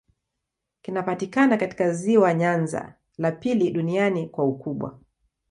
Kinapatikana 0.81 1.57
katika 1.57 1.91
ziwa 1.91 2.33
Nyanza, 2.33 2.95
la 3.17 3.31
pili 3.31 3.71
duniani 3.71 4.29
kwa 4.29 4.45
ukubwa. 4.45 4.99